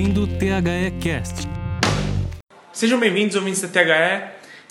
[0.00, 1.46] ouvindo o THE Cast.
[2.72, 4.30] Sejam bem-vindos, ouvintes da THE.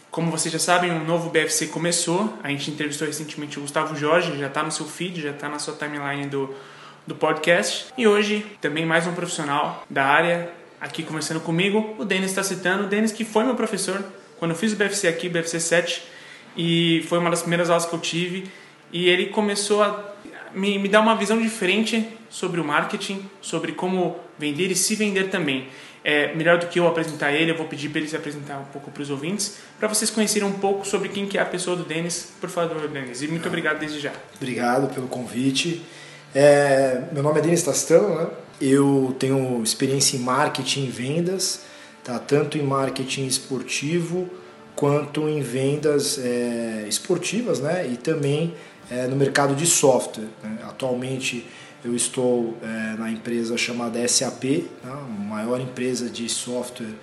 [0.09, 2.33] Como vocês já sabem, um novo BFC começou.
[2.41, 5.59] A gente entrevistou recentemente o Gustavo Jorge, já está no seu feed, já está na
[5.59, 6.55] sua timeline do,
[7.05, 7.93] do podcast.
[7.95, 10.49] E hoje, também mais um profissional da área,
[10.81, 12.85] aqui conversando comigo, o Denis está citando.
[12.85, 14.03] O Denis, que foi meu professor
[14.39, 16.03] quando eu fiz o BFC aqui, BFC 7,
[16.57, 18.49] e foi uma das primeiras aulas que eu tive.
[18.91, 20.08] E ele começou a
[20.53, 25.29] me, me dar uma visão diferente sobre o marketing, sobre como vender e se vender
[25.29, 25.67] também.
[26.03, 28.65] É, melhor do que eu apresentar ele, eu vou pedir para ele se apresentar um
[28.65, 31.75] pouco para os ouvintes, para vocês conhecerem um pouco sobre quem que é a pessoa
[31.75, 32.31] do Denis.
[32.39, 33.21] Por favor, Denis.
[33.21, 34.13] E muito obrigado desde já.
[34.35, 35.83] Obrigado pelo convite.
[36.33, 38.27] É, meu nome é Denis Tastano, né?
[38.61, 41.61] Eu tenho experiência em marketing e vendas,
[42.03, 42.19] tá?
[42.19, 44.29] tanto em marketing esportivo
[44.75, 47.87] quanto em vendas é, esportivas né?
[47.89, 48.53] e também
[48.89, 50.27] é, no mercado de software.
[50.43, 50.57] Né?
[50.63, 51.45] Atualmente
[51.83, 54.67] eu estou é, na empresa chamada SAP, né?
[54.85, 56.93] a maior empresa de software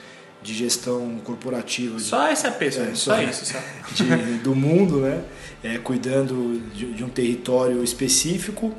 [0.42, 1.98] de gestão corporativa.
[1.98, 3.44] Só SAP, só, É, só só- isso.
[3.46, 3.58] Só.
[4.04, 5.22] de- do mundo, né?
[5.64, 8.72] É, cuidando de, de um território específico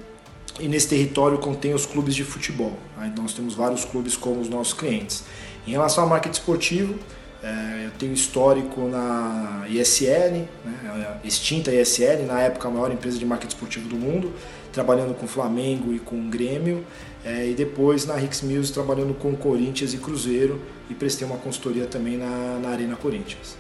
[0.60, 2.78] e nesse território contém os clubes de futebol.
[2.98, 3.10] né?
[3.12, 5.24] Então nós temos vários clubes como os nossos clientes.
[5.66, 6.96] Em relação ao marketing esportivo,
[7.44, 11.20] é, eu tenho histórico na ISL, né?
[11.24, 14.34] a extinta ISL, na época a maior empresa de marketing esportivo do mundo,
[14.74, 16.86] trabalhando com Flamengo e com Grêmio,
[17.24, 21.86] é, e depois na Rix Mills trabalhando com Corinthians e Cruzeiro e prestei uma consultoria
[21.86, 23.58] também na, na Arena Corinthians.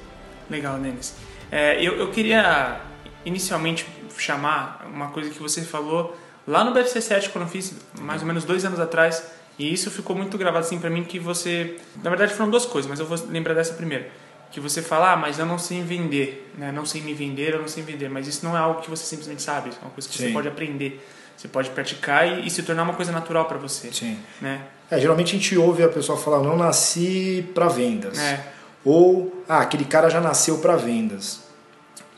[0.50, 1.14] Legal, Denis.
[1.52, 2.81] É, eu, eu queria
[3.25, 3.86] inicialmente
[4.17, 6.17] chamar uma coisa que você falou
[6.48, 9.23] lá no BFC 7, quando eu fiz mais ou menos dois anos atrás,
[9.58, 11.78] e isso ficou muito gravado assim pra mim, que você...
[12.04, 14.06] Na verdade foram duas coisas, mas eu vou lembrar dessa primeiro.
[14.52, 16.72] Que você fala, ah, mas eu não sei vender, né?
[16.72, 18.10] Não sei me vender, eu não sei vender.
[18.10, 20.34] Mas isso não é algo que você simplesmente sabe, é uma coisa que você Sim.
[20.34, 21.06] pode aprender.
[21.36, 24.17] Você pode praticar e, e se tornar uma coisa natural pra você, Sim.
[24.42, 24.62] né?
[24.90, 28.17] É, geralmente a gente ouve a pessoa falar, não nasci para vendas.
[28.17, 28.54] É.
[28.86, 31.44] Ou, ah, aquele cara já nasceu para vendas.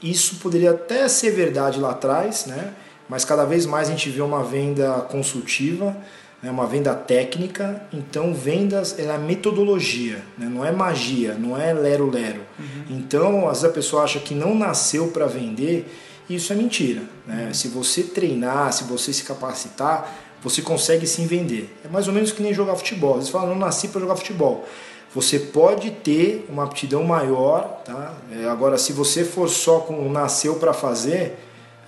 [0.02, 2.74] Isso poderia até ser verdade lá atrás, né?
[3.10, 5.98] mas cada vez mais a gente vê uma venda consultiva,
[6.42, 6.50] né?
[6.50, 7.82] uma venda técnica.
[7.92, 10.48] Então, vendas é metodologia, né?
[10.50, 12.42] não é magia, não é lero-lero.
[12.90, 15.88] Então, às vezes a pessoa acha que não nasceu para vender,
[16.30, 17.02] e isso é mentira.
[17.26, 17.52] Né?
[17.54, 21.76] Se você treinar, se você se capacitar, você consegue sim vender.
[21.84, 23.12] É mais ou menos que nem jogar futebol.
[23.12, 24.66] Às vezes fala, não nasci para jogar futebol.
[25.14, 28.14] Você pode ter uma aptidão maior, tá?
[28.32, 31.40] É, agora, se você for só com o nasceu para fazer,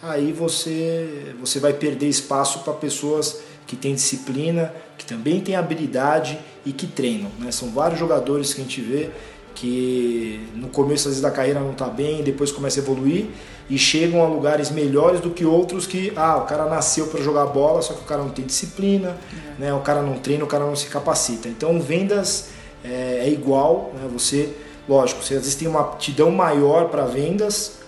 [0.01, 6.37] aí você, você vai perder espaço para pessoas que têm disciplina, que também têm habilidade
[6.65, 7.31] e que treinam.
[7.39, 7.51] Né?
[7.51, 9.09] São vários jogadores que a gente vê
[9.53, 13.27] que no começo às vezes da carreira não está bem, depois começa a evoluir
[13.69, 17.45] e chegam a lugares melhores do que outros que, ah, o cara nasceu para jogar
[17.47, 19.17] bola, só que o cara não tem disciplina,
[19.57, 19.73] né?
[19.73, 21.47] o cara não treina, o cara não se capacita.
[21.47, 22.49] Então, vendas
[22.83, 24.09] é, é igual, né?
[24.11, 24.49] você,
[24.89, 27.80] lógico, você às vezes tem uma aptidão maior para vendas,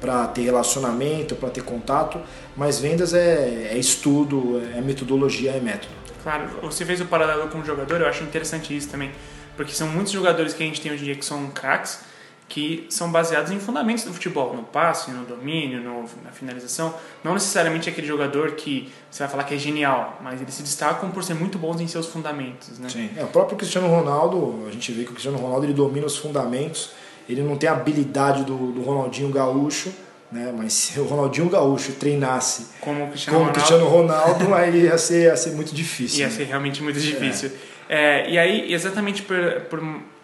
[0.00, 2.20] para ter relacionamento, para ter contato,
[2.56, 5.92] mas vendas é, é estudo, é metodologia, é método.
[6.22, 9.10] Claro, você fez o paralelo com o jogador, eu acho interessante isso também,
[9.56, 12.00] porque são muitos jogadores que a gente tem hoje em dia que são craques,
[12.48, 16.94] que são baseados em fundamentos do futebol, no passe, no domínio, no- na finalização.
[17.22, 21.10] Não necessariamente aquele jogador que você vai falar que é genial, mas eles se destacam
[21.10, 22.88] por ser muito bons em seus fundamentos, né?
[23.18, 26.16] É, o próprio Cristiano Ronaldo, a gente vê que o Cristiano Ronaldo ele domina os
[26.16, 26.92] fundamentos,
[27.28, 29.92] ele não tem a habilidade do, do Ronaldinho Gaúcho,
[30.30, 30.52] né?
[30.56, 34.98] mas se o Ronaldinho Gaúcho treinasse Como o Cristiano como Ronaldo, Cristiano Ronaldo, aí ia
[34.98, 36.20] ser, ia ser muito difícil.
[36.20, 36.32] ia né?
[36.32, 37.50] ser realmente muito difícil.
[37.88, 39.36] É, e aí, exatamente por,
[39.70, 39.80] por,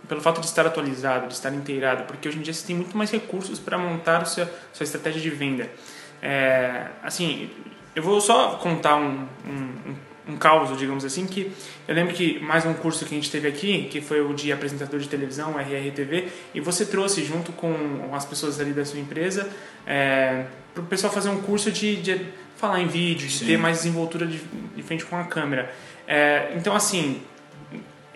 [0.08, 2.96] pelo fato de estar atualizado, de estar inteirado, porque hoje em dia você tem muito
[2.96, 5.68] mais recursos para montar sua, sua estratégia de venda.
[6.22, 7.50] É, assim,
[7.94, 9.63] eu vou só contar um, um,
[10.34, 11.52] um, caos, digamos assim, que
[11.86, 14.52] eu lembro que mais um curso que a gente teve aqui, que foi o de
[14.52, 19.48] apresentador de televisão, RRTV, e você trouxe junto com as pessoas ali da sua empresa
[19.86, 22.26] é, para o pessoal fazer um curso de, de
[22.56, 23.46] falar em vídeo, de Sim.
[23.46, 24.40] ter mais desenvoltura de,
[24.76, 25.72] de frente com a câmera.
[26.06, 27.22] É, então, assim,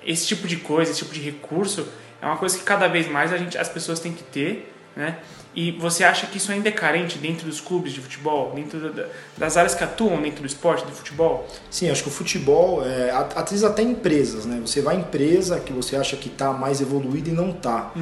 [0.05, 1.89] esse tipo de coisa, esse tipo de recurso
[2.21, 5.19] é uma coisa que cada vez mais a gente, as pessoas têm que ter, né?
[5.55, 9.07] E você acha que isso ainda é carente dentro dos clubes de futebol, dentro da-
[9.37, 11.47] das áreas que atuam dentro do esporte, do futebol?
[11.71, 14.61] Sim, acho que o futebol, é, às vezes até empresas, né?
[14.65, 17.93] Você vai em empresa que você acha que está mais evoluída e não está.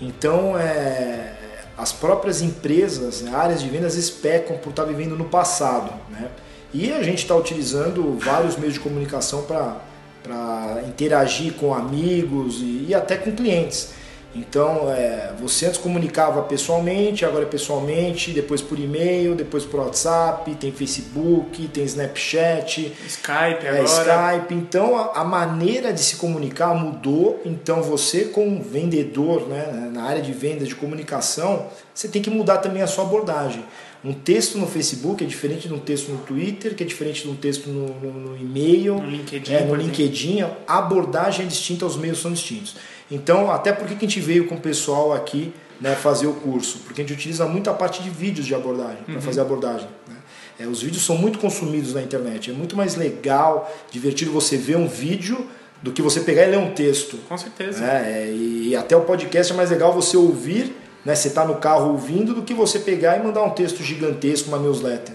[0.00, 1.34] Então, é,
[1.78, 6.28] as próprias empresas, né, áreas de vendas, especam por estar vivendo no passado, né?
[6.74, 12.94] E a gente está utilizando vários meios de comunicação para interagir com amigos e, e
[12.94, 13.92] até com clientes.
[14.34, 20.54] Então, é, você antes comunicava pessoalmente, agora é pessoalmente, depois por e-mail, depois por WhatsApp,
[20.54, 23.84] tem Facebook, tem Snapchat, Skype é, agora.
[23.84, 24.54] Skype.
[24.54, 27.42] Então, a, a maneira de se comunicar mudou.
[27.44, 32.58] Então, você como vendedor, né, na área de vendas, de comunicação, você tem que mudar
[32.58, 33.64] também a sua abordagem.
[34.02, 37.28] Um texto no Facebook é diferente de um texto no Twitter, que é diferente de
[37.28, 39.74] um texto no, no, no e-mail, No LinkedIn, é, no.
[39.74, 40.42] LinkedIn.
[40.66, 42.76] A abordagem é distinta, os meios são distintos.
[43.10, 46.78] Então, até porque que a gente veio com o pessoal aqui né, fazer o curso?
[46.84, 49.14] Porque a gente utiliza muita parte de vídeos de abordagem, Uhum.
[49.14, 49.88] para fazer a abordagem.
[50.08, 50.16] né?
[50.58, 52.50] É, os vídeos são muito consumidos na internet.
[52.50, 55.46] É muito mais legal, divertido você ver um vídeo
[55.82, 57.18] do que você pegar e ler um texto.
[57.28, 57.80] Com certeza.
[57.80, 58.02] né?
[58.24, 60.74] É, e até o podcast é mais legal você ouvir,
[61.04, 61.14] né?
[61.14, 64.58] Você está no carro ouvindo, do que você pegar e mandar um texto gigantesco, uma
[64.58, 65.14] newsletter.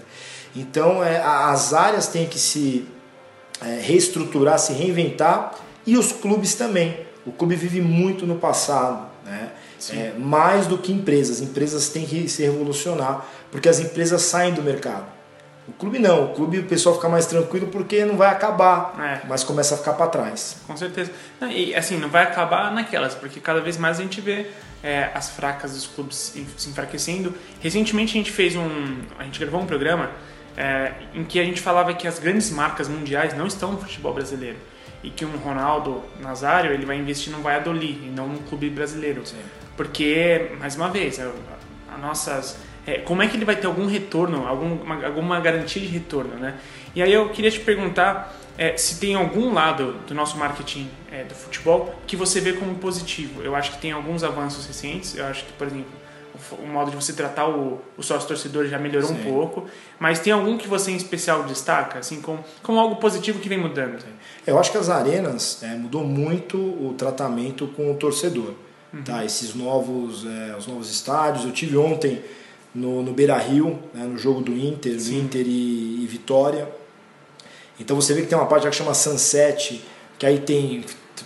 [0.54, 2.86] Então é, as áreas têm que se
[3.62, 5.54] é, reestruturar, se reinventar
[5.86, 7.06] e os clubes também.
[7.24, 9.50] O clube vive muito no passado, né?
[9.90, 11.42] É, mais do que empresas.
[11.42, 15.15] Empresas têm que se revolucionar porque as empresas saem do mercado.
[15.68, 19.26] O clube não, o clube o pessoal fica mais tranquilo porque não vai acabar, É.
[19.26, 20.58] mas começa a ficar para trás.
[20.66, 21.10] Com certeza.
[21.50, 24.46] E assim, não vai acabar naquelas, porque cada vez mais a gente vê
[24.82, 27.34] é, as fracas dos clubes se enfraquecendo.
[27.60, 28.68] Recentemente a gente fez um.
[29.18, 30.10] A gente gravou um programa
[30.56, 34.14] é, em que a gente falava que as grandes marcas mundiais não estão no futebol
[34.14, 34.56] brasileiro.
[35.02, 39.22] E que um Ronaldo Nazário ele vai investir no Valladolid e não num clube brasileiro.
[39.76, 41.30] Porque, mais uma vez, a,
[41.94, 42.56] a nossas.
[42.86, 46.54] É, como é que ele vai ter algum retorno, alguma, alguma garantia de retorno, né?
[46.94, 51.24] E aí eu queria te perguntar é, se tem algum lado do nosso marketing é,
[51.24, 53.42] do futebol que você vê como positivo.
[53.42, 55.16] Eu acho que tem alguns avanços recentes.
[55.16, 55.90] Eu acho que, por exemplo,
[56.52, 59.24] o, modo de você tratar o, o sócio torcedor já melhorou um Sim.
[59.24, 59.66] pouco.
[59.98, 63.58] Mas tem algum que você em especial destaca, assim, como, como algo positivo que vem
[63.58, 64.02] mudando?
[64.46, 68.54] Eu acho que as arenas é, mudou muito o tratamento com o torcedor.
[68.92, 69.02] Uhum.
[69.02, 69.24] Tá?
[69.24, 71.44] Esses novos, é, os novos estádios.
[71.44, 72.22] Eu tive ontem
[72.76, 75.20] no, no Beira Rio, né, no jogo do Inter, Sim.
[75.20, 76.68] Inter e, e Vitória.
[77.80, 79.82] Então você vê que tem uma parte que chama Sunset,
[80.18, 80.84] que aí tem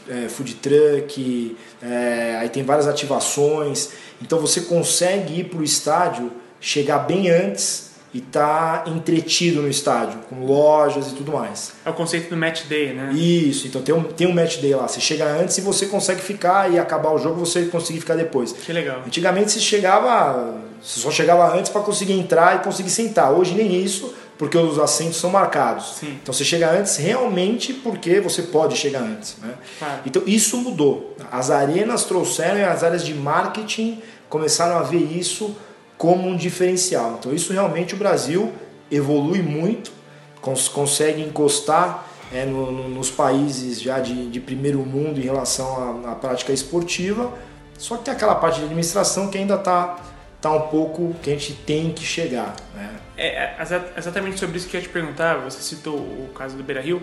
[0.09, 3.91] é, food truck, é, aí tem várias ativações.
[4.23, 6.31] Então você consegue ir para o estádio,
[6.61, 11.73] chegar bem antes e estar entretido no estádio, com lojas e tudo mais.
[11.85, 13.13] É o conceito do match day, né?
[13.13, 14.89] Isso, então tem um, tem um match day lá.
[14.89, 18.53] Você chega antes e você consegue ficar e acabar o jogo você conseguir ficar depois.
[18.53, 19.03] Que legal.
[19.07, 23.33] Antigamente você chegava, você só chegava antes para conseguir entrar e conseguir sentar.
[23.33, 25.99] Hoje nem isso, porque os assentos são marcados.
[26.01, 26.19] Sim.
[26.21, 29.37] Então você chega antes realmente porque você pode chegar antes.
[29.39, 29.55] Né?
[29.79, 30.01] Claro.
[30.05, 31.15] Então isso mudou.
[31.31, 35.55] As arenas trouxeram e as áreas de marketing começaram a ver isso
[36.01, 37.17] como um diferencial.
[37.19, 38.51] Então isso realmente o Brasil
[38.91, 39.93] evolui muito,
[40.41, 45.67] cons consegue encostar é, no- no- nos países já de, de primeiro mundo em relação
[46.07, 47.31] à, à prática esportiva.
[47.77, 49.99] Só que tem aquela parte de administração que ainda está
[50.41, 52.57] tá um pouco que a gente tem que chegar.
[52.75, 52.91] Né?
[53.19, 55.35] É, é exa- exatamente sobre isso que eu ia te perguntar.
[55.45, 57.03] Você citou o caso do Beira Rio.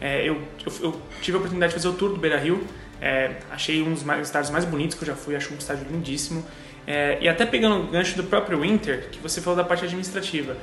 [0.00, 2.66] É, eu, eu, eu tive a oportunidade de fazer o tour do Beira Rio.
[3.00, 5.36] É, achei um dos mais, estádios mais bonitos que eu já fui.
[5.36, 6.44] Acho um estádio lindíssimo.
[6.86, 10.56] É, e até pegando o gancho do próprio Inter, que você falou da parte administrativa.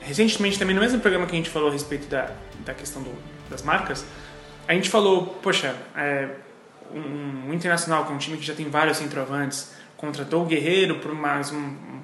[0.00, 2.30] Recentemente, também no mesmo programa que a gente falou a respeito da,
[2.64, 3.14] da questão do-
[3.50, 4.04] das marcas,
[4.66, 6.28] a gente falou, poxa, é,
[6.92, 11.14] um, um Internacional, é um time que já tem vários centroavantes, contratou o Guerreiro por
[11.14, 12.00] mais um, um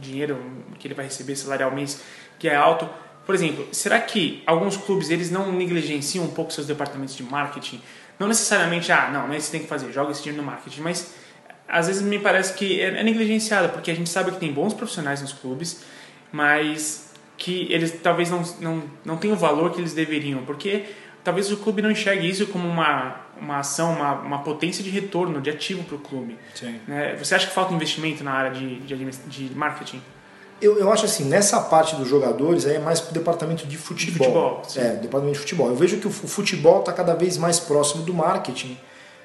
[0.00, 0.38] dinheiro
[0.78, 2.02] que ele vai receber salarial mês
[2.38, 2.88] que é alto.
[3.24, 7.80] Por exemplo, será que alguns clubes eles não negligenciam um pouco seus departamentos de marketing?
[8.18, 10.42] Não necessariamente, ah, não, não é isso que você tem que fazer, joga esse dinheiro
[10.42, 11.14] no marketing, mas
[11.68, 14.74] às vezes me parece que é, é negligenciada, porque a gente sabe que tem bons
[14.74, 15.84] profissionais nos clubes,
[16.30, 20.84] mas que eles talvez não, não, não tenham o valor que eles deveriam, porque
[21.24, 25.40] talvez o clube não enxergue isso como uma, uma ação, uma, uma potência de retorno,
[25.40, 26.36] de ativo para o clube.
[26.54, 26.80] Sim.
[26.86, 27.16] né?
[27.16, 30.02] Você acha que falta investimento na área de, de, de marketing?
[30.62, 34.26] Eu, eu acho assim, nessa parte dos jogadores aí é mais pro departamento de futebol.
[34.26, 34.80] futebol, sim.
[34.80, 35.68] é, departamento de futebol.
[35.68, 38.78] Eu vejo que o fu- futebol está cada vez mais próximo do marketing.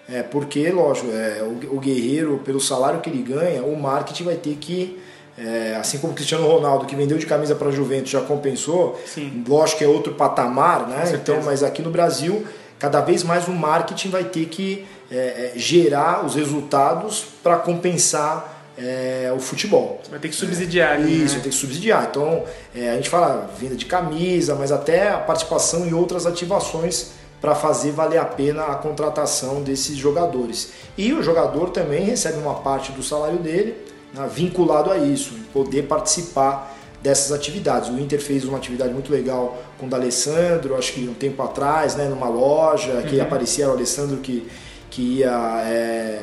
[0.10, 4.36] É, porque, lógico, é, o, o guerreiro, pelo salário que ele ganha, o marketing vai
[4.36, 4.98] ter que.
[5.38, 9.00] é, assim como o Cristiano Ronaldo, que vendeu de camisa para a Juventus, já compensou.
[9.06, 9.44] Sim.
[9.48, 11.12] Lógico que é outro patamar, né?
[11.14, 12.44] Então, mas aqui no Brasil,
[12.80, 18.57] cada vez mais o marketing vai ter que é, é, gerar os resultados para compensar
[18.78, 20.02] é, o futebol.
[20.10, 21.00] Vai ter que subsidiar.
[21.00, 21.10] né?
[21.10, 22.08] Isso, tem que subsidiar.
[22.10, 22.44] Então,
[22.76, 27.54] é, a gente fala venda de camisa, mas até a participação em outras ativações para
[27.54, 30.72] fazer valer a pena a contratação desses jogadores.
[30.98, 33.76] E o jogador também recebe uma parte do salário dele
[34.14, 37.90] né, vinculado a isso, poder participar dessas atividades.
[37.90, 41.96] O Inter fez uma atividade muito legal com o D'Alessandro, acho que um tempo atrás,
[41.96, 44.48] né, numa loja, que aparecia era o Alessandro que,
[44.90, 46.22] que ia é,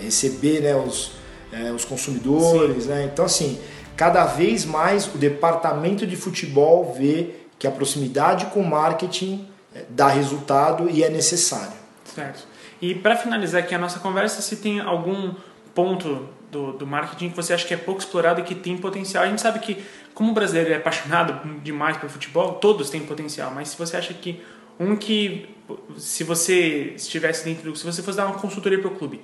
[0.00, 1.12] receber né, os,
[1.56, 2.86] é, os consumidores.
[2.86, 3.04] Né?
[3.12, 3.58] Então, assim,
[3.96, 9.84] cada vez mais o departamento de futebol vê que a proximidade com o marketing é,
[9.88, 11.76] dá resultado e é necessário.
[12.04, 12.46] Certo.
[12.80, 15.34] E para finalizar aqui a nossa conversa, se tem algum
[15.74, 19.24] ponto do, do marketing que você acha que é pouco explorado e que tem potencial?
[19.24, 19.82] A gente sabe que,
[20.14, 24.12] como o brasileiro é apaixonado demais por futebol, todos têm potencial, mas se você acha
[24.12, 24.42] que
[24.78, 25.48] um que,
[25.96, 27.76] se você estivesse dentro do.
[27.76, 29.20] Se você fosse dar uma consultoria para o clube,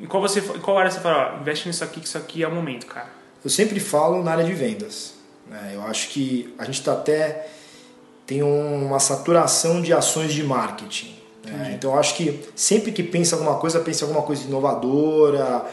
[0.00, 2.42] em qual, você, em qual área você fala, ó, investe nisso aqui, que isso aqui
[2.42, 3.08] é o momento, cara?
[3.42, 5.14] Eu sempre falo na área de vendas.
[5.48, 5.72] Né?
[5.74, 7.48] Eu acho que a gente está até.
[8.26, 11.14] tem uma saturação de ações de marketing.
[11.44, 11.74] Né?
[11.76, 15.64] Então eu acho que sempre que pensa alguma coisa, pensa alguma coisa inovadora,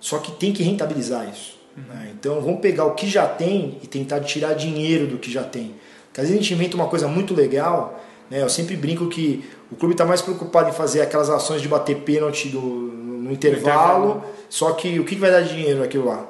[0.00, 1.58] só que tem que rentabilizar isso.
[1.76, 1.84] Uhum.
[1.94, 2.12] Né?
[2.18, 5.74] Então vamos pegar o que já tem e tentar tirar dinheiro do que já tem.
[6.08, 8.42] Porque às vezes a gente inventa uma coisa muito legal, né?
[8.42, 11.98] eu sempre brinco que o clube está mais preocupado em fazer aquelas ações de bater
[11.98, 16.26] pênalti do, no, intervalo, só que o que vai dar dinheiro naquilo lá?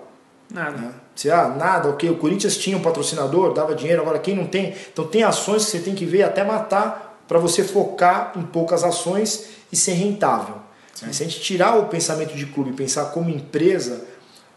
[0.52, 0.76] Nada.
[0.76, 0.92] Né?
[1.14, 4.74] Você, ah, nada, ok, o Corinthians tinha um patrocinador, dava dinheiro, agora quem não tem?
[4.92, 8.82] Então tem ações que você tem que ver até matar para você focar em poucas
[8.82, 10.56] ações e ser rentável.
[10.94, 11.12] Sim.
[11.12, 14.04] Se a gente tirar o pensamento de clube e pensar como empresa,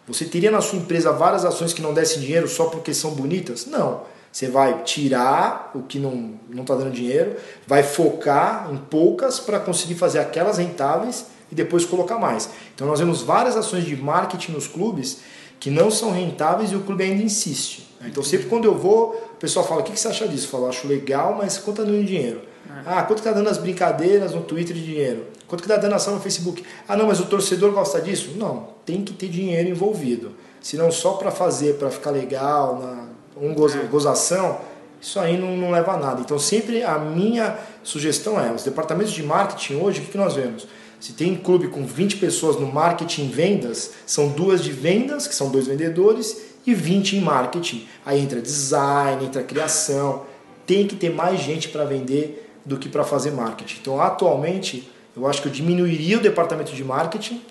[0.07, 3.65] você teria na sua empresa várias ações que não dessem dinheiro só porque são bonitas?
[3.65, 4.01] Não.
[4.31, 7.35] Você vai tirar o que não está dando dinheiro,
[7.67, 12.49] vai focar em poucas para conseguir fazer aquelas rentáveis e depois colocar mais.
[12.73, 15.19] Então nós vemos várias ações de marketing nos clubes
[15.59, 17.87] que não são rentáveis e o clube ainda insiste.
[18.03, 20.47] Então sempre quando eu vou, o pessoal fala, o que você acha disso?
[20.47, 22.41] Eu falo, acho legal, mas quanto está dando dinheiro?
[22.85, 25.27] Ah, quanto está dando as brincadeiras no Twitter de dinheiro?
[25.47, 26.63] Quanto que está dando ação no Facebook?
[26.87, 28.31] Ah, não, mas o torcedor gosta disso?
[28.35, 30.31] Não, tem que ter dinheiro envolvido.
[30.59, 33.07] Se não só para fazer, para ficar legal, na,
[33.39, 33.83] um goza, é.
[33.83, 34.59] gozação,
[34.99, 36.21] isso aí não, não leva a nada.
[36.21, 40.33] Então sempre a minha sugestão é, os departamentos de marketing hoje, o que, que nós
[40.33, 40.65] vemos?
[41.03, 45.35] Se tem clube com 20 pessoas no marketing e vendas, são duas de vendas, que
[45.35, 47.85] são dois vendedores, e 20 em marketing.
[48.05, 50.23] Aí entra design, entra criação.
[50.65, 53.79] Tem que ter mais gente para vender do que para fazer marketing.
[53.81, 57.41] Então, atualmente, eu acho que eu diminuiria o departamento de marketing,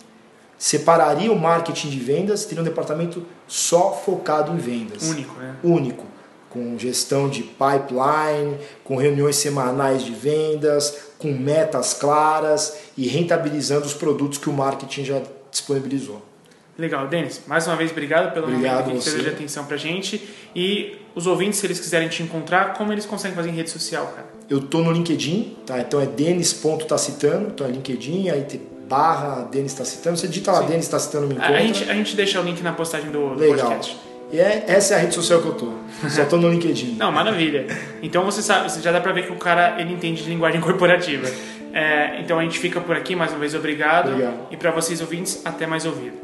[0.57, 5.03] separaria o marketing de vendas, teria um departamento só focado em vendas.
[5.11, 5.57] Único, né?
[5.63, 6.07] Único.
[6.53, 13.95] Com gestão de pipeline, com reuniões semanais de vendas, com metas claras e rentabilizando os
[13.95, 16.23] produtos que o marketing já disponibilizou.
[16.77, 17.43] Legal, Denis.
[17.47, 20.29] Mais uma vez, obrigado pelo obrigado momento que você de atenção pra gente.
[20.55, 24.07] E os ouvintes, se eles quiserem te encontrar, como eles conseguem fazer em rede social,
[24.07, 24.27] cara?
[24.49, 25.79] Eu tô no LinkedIn, tá?
[25.79, 28.61] Então é denis.tacitano, então é LinkedIn, aí tem
[28.93, 30.17] barra Denis Tacitano.
[30.17, 30.67] Você digita lá Sim.
[30.67, 31.57] Denis Tacitano me encontra.
[31.57, 33.69] A gente, a gente deixa o link na postagem do, do Legal.
[33.69, 33.97] podcast.
[34.33, 35.73] E é, essa é a rede social que eu tô.
[36.09, 36.97] Só tô no LinkedIn.
[36.99, 37.67] Não, maravilha.
[38.03, 40.59] Então você sabe, você já dá pra ver que o cara ele entende de linguagem
[40.63, 41.29] corporativa.
[41.75, 44.09] É, então a gente fica por aqui, mais uma vez, obrigado.
[44.09, 44.47] Obrigado.
[44.51, 46.17] E para vocês ouvintes, até mais ouvido.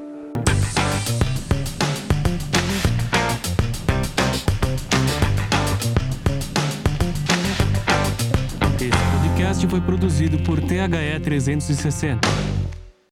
[8.81, 12.68] Esse podcast foi produzido por THE 360.